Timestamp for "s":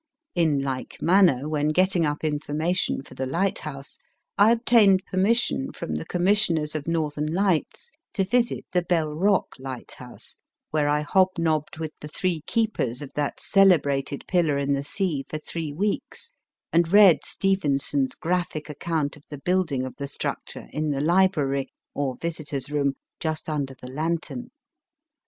18.05-18.15